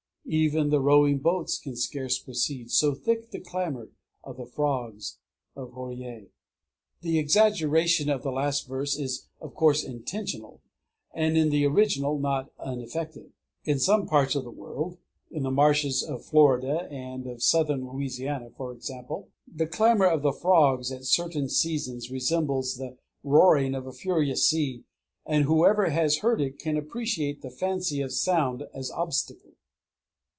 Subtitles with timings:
[0.33, 3.89] _Even the rowing boats can scarce proceed, so thick the clamor
[4.23, 5.17] of the frogs
[5.57, 6.29] of Horié!
[7.01, 10.61] The exaggeration of the last verse is of course intentional,
[11.13, 13.33] and in the original not uneffective.
[13.65, 14.97] In some parts of the world
[15.29, 20.31] in the marshes of Florida and of southern Louisiana, for example, the clamor of the
[20.31, 24.85] frogs at certain seasons resembles the roaring of a furious sea;
[25.25, 29.49] and whoever has heard it can appreciate the fancy of sound as obstacle.